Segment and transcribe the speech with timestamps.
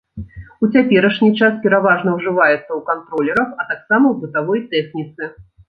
[0.67, 5.33] У цяперашні час пераважна ўжываецца ў кантролерах, а таксама ў бытавой тэхніцы.